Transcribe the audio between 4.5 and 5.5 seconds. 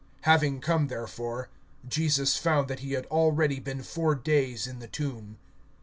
in the tomb.